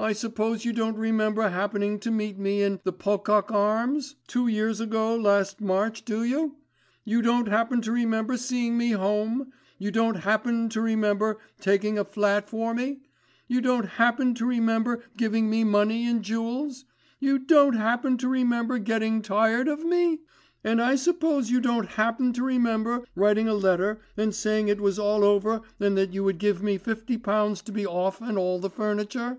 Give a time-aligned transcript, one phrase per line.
[0.00, 4.78] I suppose you don't remember happening to meet me in "The Pocock Arms" two years
[4.78, 6.54] ago last March do you?
[7.04, 9.52] You don't happen to remember seeing me home.
[9.76, 13.00] You don't happen to remember taking a flat for me.
[13.48, 16.84] You don't happen to remember giving me money and jewels.
[17.18, 20.20] You don't happen to remember getting tired of me?
[20.62, 24.80] And I suppose you don't happen to remember writing a letter and saying that it
[24.80, 28.38] was all over and that you would give me fifty pounds to be off and
[28.38, 29.38] all the furniture.